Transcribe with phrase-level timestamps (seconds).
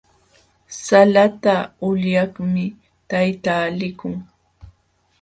[0.83, 1.55] Salata
[1.87, 2.65] ulyaqmi
[3.09, 4.15] tayta likun.